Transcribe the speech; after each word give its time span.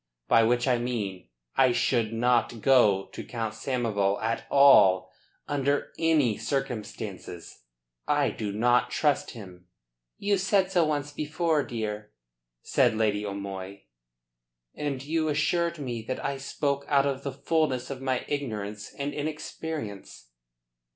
By 0.27 0.41
which 0.41 0.67
I 0.67 0.79
mean 0.79 1.27
that 1.55 1.61
I 1.61 1.71
should 1.73 2.11
not 2.11 2.59
go 2.61 3.05
to 3.13 3.23
Count 3.23 3.53
Samoval 3.53 4.19
at 4.19 4.47
all 4.49 5.11
under 5.47 5.93
any 5.99 6.39
circumstances. 6.39 7.65
I 8.07 8.31
do 8.31 8.51
not 8.51 8.89
trust 8.89 9.31
him." 9.37 9.67
"You 10.17 10.39
said 10.39 10.71
so 10.71 10.85
once 10.85 11.11
before, 11.13 11.61
dear," 11.61 12.13
said 12.63 12.97
Lady 12.97 13.23
O'Moy. 13.23 13.83
"And 14.73 15.03
you 15.03 15.27
assured 15.27 15.77
me 15.77 16.01
that 16.07 16.25
I 16.25 16.37
spoke 16.37 16.83
out 16.87 17.05
of 17.05 17.21
the 17.21 17.31
fullness 17.31 17.91
of 17.91 18.01
my 18.01 18.25
ignorance 18.27 18.91
and 18.97 19.13
inexperience." 19.13 20.31